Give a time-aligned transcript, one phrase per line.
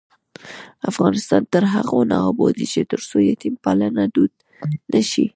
[0.91, 4.33] افغانستان تر هغو نه ابادیږي، ترڅو یتیم پالنه دود
[4.93, 5.25] نشي.